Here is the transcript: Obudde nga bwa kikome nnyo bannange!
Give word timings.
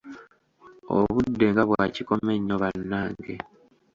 Obudde 0.97 1.45
nga 1.51 1.63
bwa 1.69 1.83
kikome 1.93 2.33
nnyo 2.37 2.55
bannange! 2.61 3.33